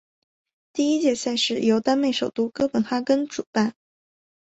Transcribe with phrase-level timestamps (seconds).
[0.73, 3.75] 第一届赛事于丹麦首都哥本哈根主办。